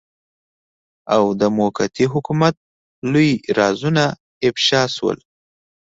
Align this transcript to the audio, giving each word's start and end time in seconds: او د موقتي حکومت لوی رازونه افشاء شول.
او 1.15 1.23
د 1.39 1.41
موقتي 1.57 2.05
حکومت 2.13 2.55
لوی 3.11 3.31
رازونه 3.57 4.03
افشاء 4.49 4.85
شول. 4.95 5.17